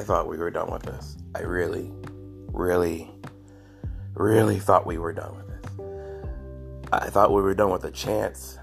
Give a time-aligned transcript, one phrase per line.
[0.00, 1.18] I thought we were done with this.
[1.34, 1.92] I really,
[2.54, 3.10] really,
[4.14, 6.88] really thought we were done with this.
[6.90, 8.58] I thought we were done with the chance.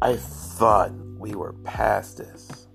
[0.00, 2.68] I thought we were past this.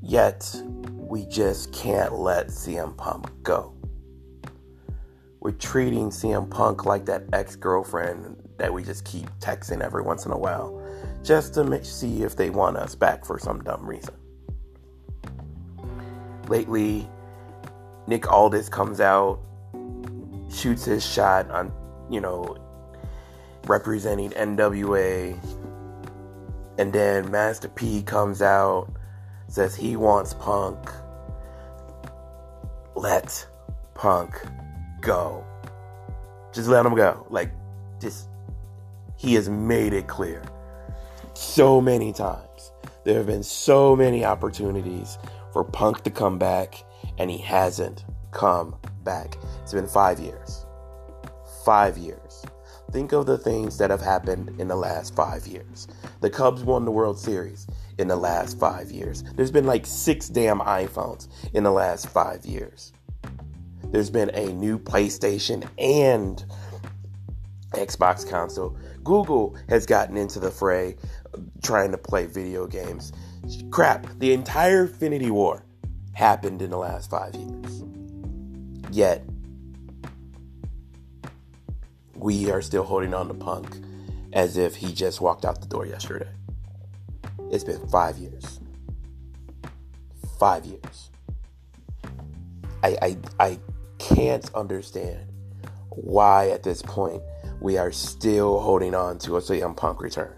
[0.00, 0.50] Yet,
[0.96, 3.74] we just can't let CM Punk go.
[5.40, 10.24] We're treating CM Punk like that ex girlfriend that we just keep texting every once
[10.24, 10.82] in a while
[11.22, 14.14] just to see if they want us back for some dumb reason.
[16.50, 17.08] Lately,
[18.08, 19.38] Nick Aldis comes out,
[20.52, 21.72] shoots his shot on,
[22.10, 22.56] you know,
[23.68, 25.38] representing NWA,
[26.76, 28.90] and then Master P comes out,
[29.46, 30.90] says he wants Punk.
[32.96, 33.46] Let
[33.94, 34.34] Punk
[35.00, 35.44] go.
[36.52, 37.28] Just let him go.
[37.30, 37.52] Like,
[38.00, 38.28] just,
[39.16, 40.42] he has made it clear
[41.34, 42.72] so many times.
[43.04, 45.16] There have been so many opportunities
[45.52, 46.82] for Punk to come back,
[47.18, 49.36] and he hasn't come back.
[49.62, 50.66] It's been five years.
[51.64, 52.44] Five years.
[52.92, 55.86] Think of the things that have happened in the last five years.
[56.20, 57.66] The Cubs won the World Series
[57.98, 59.22] in the last five years.
[59.36, 62.92] There's been like six damn iPhones in the last five years.
[63.84, 66.44] There's been a new PlayStation and
[67.72, 68.76] Xbox console.
[69.04, 70.96] Google has gotten into the fray
[71.62, 73.12] trying to play video games.
[73.70, 75.64] Crap, the entire Infinity War
[76.12, 77.84] happened in the last five years.
[78.90, 79.24] Yet,
[82.14, 83.76] we are still holding on to Punk
[84.32, 86.28] as if he just walked out the door yesterday.
[87.50, 88.60] It's been five years.
[90.38, 91.10] Five years.
[92.82, 93.58] I, I, I
[93.98, 95.26] can't understand
[95.90, 97.22] why at this point
[97.60, 100.34] we are still holding on to a CM Punk return.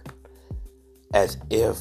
[1.14, 1.78] As if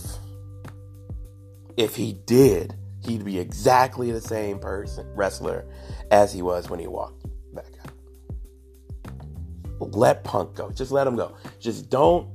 [1.77, 5.65] if he did, he'd be exactly the same person wrestler
[6.11, 7.91] as he was when he walked back out.
[9.79, 10.71] Let Punk go.
[10.71, 11.35] Just let him go.
[11.59, 12.29] Just don't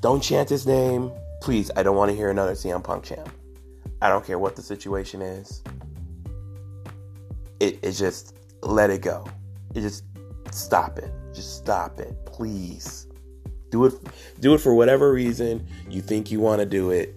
[0.00, 1.12] don't chant his name.
[1.40, 3.28] Please, I don't want to hear another CM Punk chant.
[4.00, 5.62] I don't care what the situation is.
[7.60, 9.24] It, it just let it go.
[9.74, 10.04] It just
[10.50, 11.12] stop it.
[11.32, 13.06] Just stop it, please.
[13.70, 13.94] Do it
[14.40, 17.14] do it for whatever reason you think you want to do it,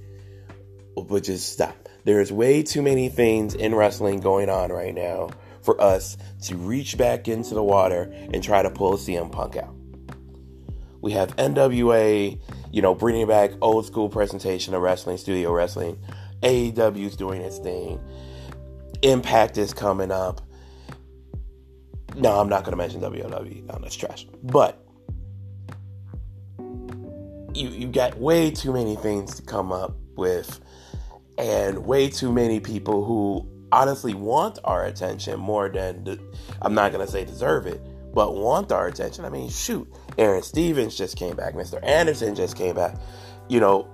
[0.96, 1.76] but just stop.
[2.04, 5.30] There's way too many things in wrestling going on right now
[5.64, 9.76] for us to reach back into the water and try to pull CM Punk out.
[11.02, 12.40] We have NWA,
[12.72, 16.00] you know, bringing back old school presentation of wrestling, studio wrestling.
[16.42, 18.00] AEW's doing its thing.
[19.02, 20.42] Impact is coming up.
[22.16, 23.66] No, I'm not going to mention WWE.
[23.66, 24.26] No, that's trash.
[24.44, 24.86] But
[27.56, 30.60] you you got way too many things to come up with,
[31.38, 36.20] and way too many people who honestly want our attention more than
[36.62, 37.82] I'm not to say deserve it,
[38.14, 39.26] but want our attention.
[39.26, 41.54] I mean, shoot, Aron Stevens just came back.
[41.54, 41.84] Mr.
[41.84, 42.96] Anderson just came back.
[43.50, 43.88] You know,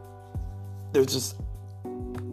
[0.92, 1.36] there's just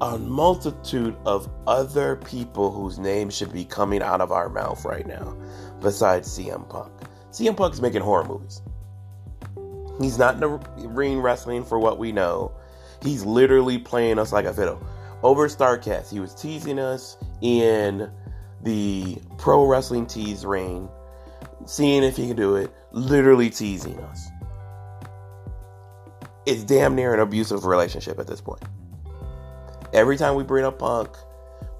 [0.00, 5.06] a multitude of other people whose names should be coming out of our mouth right
[5.06, 5.36] now
[5.80, 6.92] besides CM Punk.
[7.30, 8.62] CM Punk's making horror movies.
[10.00, 10.48] He's not in the
[10.88, 12.52] ring wrestling for what we know.
[13.02, 14.80] He's literally playing us like a fiddle.
[15.22, 18.10] Over Starrcast, he was teasing us in
[18.62, 20.88] the pro wrestling tease ring,
[21.66, 24.28] seeing if he can do it, literally teasing us.
[26.46, 28.62] It's damn near an abusive relationship at this point.
[29.92, 31.10] Every time we bring up Punk,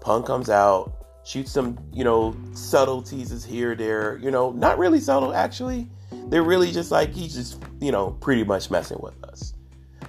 [0.01, 0.93] Punk comes out,
[1.25, 5.89] shoots some, you know, subtle teases here, there, you know, not really subtle actually.
[6.29, 9.55] They're really just like he's just, you know, pretty much messing with us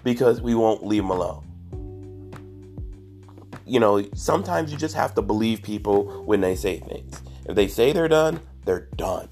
[0.04, 1.49] because we won't leave him alone.
[3.70, 7.22] You know, sometimes you just have to believe people when they say things.
[7.48, 9.30] If they say they're done, they're done.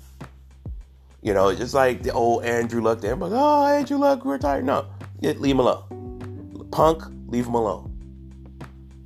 [1.24, 4.64] You know, just like the old Andrew Luck, they're like, oh, Andrew Luck retired.
[4.64, 4.86] No,
[5.22, 6.70] leave him alone.
[6.72, 7.94] Punk, leave him alone.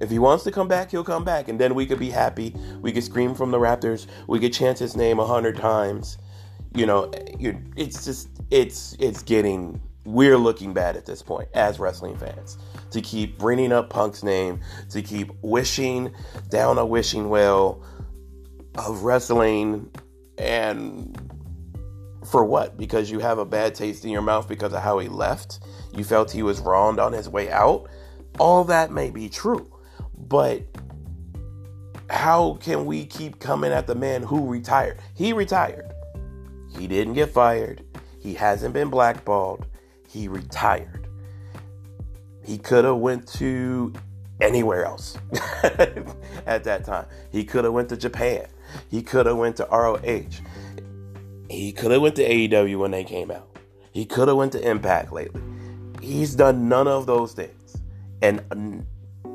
[0.02, 2.54] If he wants to come back, he'll come back, and then we could be happy.
[2.82, 4.08] We could scream from the Raptors.
[4.28, 6.18] We could chant his name a hundred times.
[6.74, 7.10] You know,
[7.78, 12.58] it's just it's it's getting we're looking bad at this point as wrestling fans
[12.92, 14.60] to keep bringing up Punk's name,
[14.90, 16.14] to keep wishing
[16.50, 17.84] down a wishing well
[18.76, 19.90] of wrestling,
[20.38, 21.18] and
[22.26, 22.78] for what?
[22.78, 25.60] Because you have a bad taste in your mouth because of how he left.
[25.94, 27.90] You felt he was wronged on his way out.
[28.40, 29.72] All that may be true.
[30.18, 30.64] But
[32.10, 35.00] how can we keep coming at the man who retired?
[35.16, 35.92] He retired.
[36.78, 37.84] He didn't get fired.
[38.20, 39.66] He hasn't been blackballed.
[40.12, 41.08] He retired.
[42.44, 43.94] He could have went to
[44.42, 45.18] anywhere else
[46.46, 47.06] at that time.
[47.32, 48.46] He could have went to Japan.
[48.90, 50.26] He could have went to ROH.
[51.50, 53.58] He could have went to AEW when they came out.
[53.92, 55.42] He could have went to Impact lately.
[56.02, 57.78] He's done none of those things.
[58.22, 58.86] And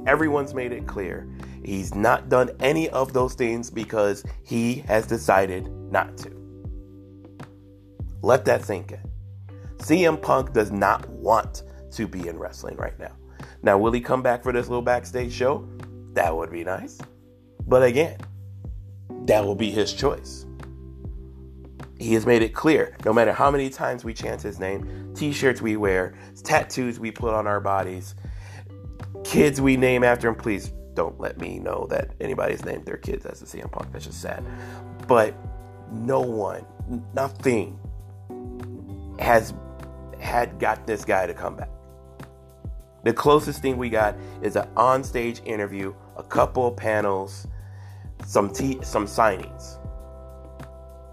[0.06, 1.28] everyone's made it clear
[1.64, 6.30] he's not done any of those things because he has decided not to.
[8.22, 9.05] Let that sink in.
[9.78, 11.62] CM Punk does not want
[11.92, 13.12] to be in wrestling right now.
[13.62, 15.68] Now, will he come back for this little backstage show?
[16.12, 16.98] That would be nice.
[17.66, 18.18] But again,
[19.26, 20.46] that will be his choice.
[21.98, 25.32] He has made it clear no matter how many times we chant his name, t
[25.32, 26.14] shirts we wear,
[26.44, 28.14] tattoos we put on our bodies,
[29.24, 33.26] kids we name after him, please don't let me know that anybody's named their kids
[33.26, 33.92] as a CM Punk.
[33.92, 34.44] That's just sad.
[35.06, 35.34] But
[35.92, 36.64] no one,
[37.14, 37.78] nothing
[39.18, 39.54] has
[40.26, 41.70] had got this guy to come back.
[43.04, 47.46] The closest thing we got is an on-stage interview, a couple of panels,
[48.26, 49.78] some t- some signings,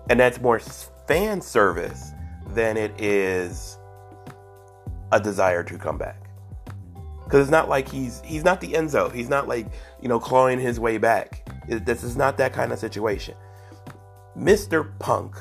[0.09, 0.59] and that's more
[1.07, 2.11] fan service
[2.49, 3.77] than it is
[5.11, 6.29] a desire to come back.
[7.23, 9.13] Because it's not like he's he's not the Enzo.
[9.13, 9.67] He's not like
[10.01, 11.47] you know clawing his way back.
[11.67, 13.35] It, this is not that kind of situation.
[14.35, 14.97] Mr.
[14.97, 15.35] Punk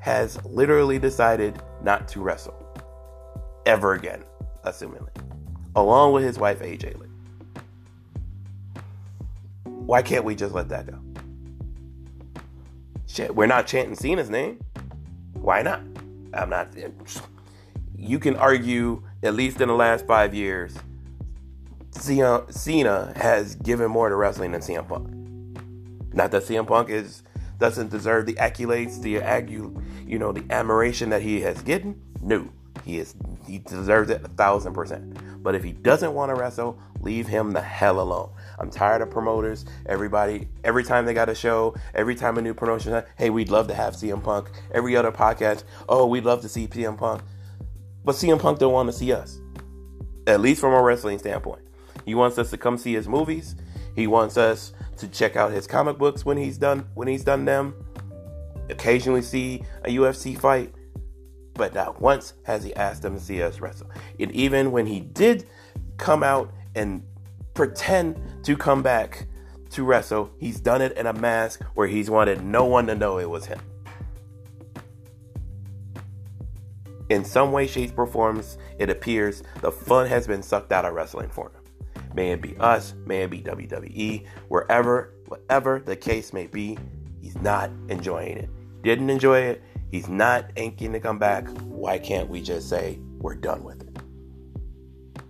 [0.00, 2.61] has literally decided not to wrestle
[3.66, 4.24] ever again,
[4.64, 5.10] assumingly,
[5.76, 7.08] along with his wife AJ Lee.
[9.64, 10.98] Why can't we just let that go?
[13.06, 14.58] Shit, we're not chanting Cena's name.
[15.34, 15.82] Why not?
[16.32, 16.68] I'm not.
[17.96, 20.74] You can argue, at least in the last five years,
[21.90, 25.08] Cena has given more to wrestling than CM Punk.
[26.14, 27.22] Not that CM Punk is
[27.58, 32.00] doesn't deserve the accolades, the agu, you know, the admiration that he has gotten.
[32.20, 32.48] No,
[32.84, 33.14] he is
[33.46, 35.42] he deserves it a thousand percent.
[35.42, 38.30] But if he doesn't want to wrestle, leave him the hell alone.
[38.58, 39.64] I'm tired of promoters.
[39.86, 43.68] Everybody, every time they got a show, every time a new promotion, hey, we'd love
[43.68, 44.50] to have CM Punk.
[44.72, 47.22] Every other podcast, oh, we'd love to see CM Punk.
[48.04, 49.40] But CM Punk don't want to see us.
[50.26, 51.62] At least from a wrestling standpoint.
[52.04, 53.56] He wants us to come see his movies.
[53.94, 57.44] He wants us to check out his comic books when he's done when he's done
[57.44, 57.74] them.
[58.70, 60.72] Occasionally see a UFC fight
[61.54, 63.90] but not once has he asked them to see us wrestle.
[64.18, 65.46] And even when he did
[65.96, 67.02] come out and
[67.54, 69.26] pretend to come back
[69.70, 73.18] to wrestle, he's done it in a mask where he's wanted no one to know
[73.18, 73.60] it was him.
[77.08, 80.94] In some way, shape, or forms, it appears the fun has been sucked out of
[80.94, 81.62] wrestling for him.
[82.14, 86.78] May it be us, may it be WWE, wherever, whatever the case may be,
[87.20, 88.50] he's not enjoying it.
[88.82, 89.62] Didn't enjoy it,
[89.92, 91.46] He's not inking to come back.
[91.64, 95.22] Why can't we just say we're done with it?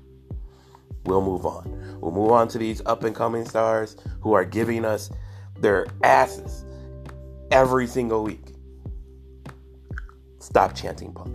[1.05, 1.99] We'll move on.
[2.01, 5.11] We'll move on to these up and coming stars who are giving us
[5.59, 6.65] their asses
[7.51, 8.55] every single week.
[10.39, 11.35] Stop chanting punk.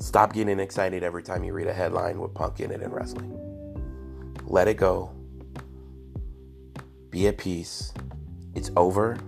[0.00, 3.38] Stop getting excited every time you read a headline with punk in it in wrestling.
[4.44, 5.12] Let it go.
[7.10, 7.92] Be at peace.
[8.54, 9.18] It's over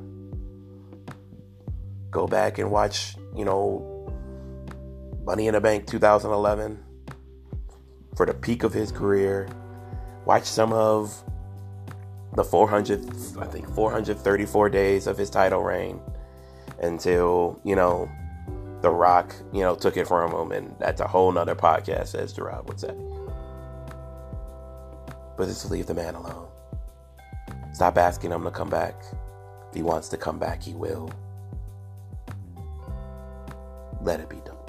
[2.15, 3.91] go back and watch, you know,
[5.27, 6.83] Money in the Bank 2011
[8.17, 9.49] for the peak of his career.
[10.25, 11.23] Watch some of
[12.37, 16.01] the 400, I think 434 days of his title reign
[16.81, 18.09] until, you know,
[18.81, 20.53] The Rock, you know, took it from him.
[20.53, 22.95] And that's a whole nother podcast, as Gerard would say.
[25.37, 26.49] But just leave the man alone.
[27.73, 28.95] Stop asking him to come back.
[29.71, 31.11] If he wants to come back, he will.
[34.05, 34.64] Let it be done.